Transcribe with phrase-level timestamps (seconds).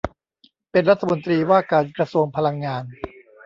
[0.71, 2.83] เป็นรัฐมนตรีว่าการกระทรวงพลังงาน